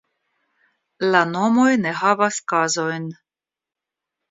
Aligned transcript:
La 1.15 1.21
nomoj 1.35 1.67
ne 1.83 1.93
havas 2.01 2.41
kazojn. 2.55 3.09